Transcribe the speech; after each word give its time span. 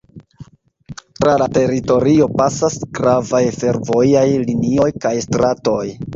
Tra 1.19 1.35
la 1.41 1.47
teritorio 1.57 2.29
pasas 2.39 2.79
gravaj 3.01 3.43
fervojaj 3.59 4.27
linioj 4.49 4.89
kaj 5.07 5.15
stratoj. 5.29 5.81